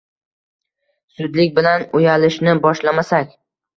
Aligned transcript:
Zudlik 1.21 1.53
bilan 1.59 1.85
uyalishni 2.01 2.57
boshlamasak 2.65 3.37